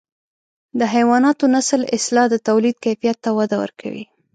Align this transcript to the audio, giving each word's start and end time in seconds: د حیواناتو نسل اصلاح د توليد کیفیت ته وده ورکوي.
د 0.79 0.81
حیواناتو 0.93 1.45
نسل 1.55 1.81
اصلاح 1.97 2.25
د 2.31 2.35
توليد 2.47 2.75
کیفیت 2.85 3.17
ته 3.25 3.29
وده 3.37 3.55
ورکوي. 3.63 4.05